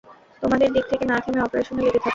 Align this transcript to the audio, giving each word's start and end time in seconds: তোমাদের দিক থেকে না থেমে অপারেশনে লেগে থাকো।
তোমাদের 0.41 0.69
দিক 0.71 0.85
থেকে 0.89 1.05
না 1.05 1.17
থেমে 1.23 1.41
অপারেশনে 1.41 1.81
লেগে 1.81 1.91
থাকো। 1.95 2.09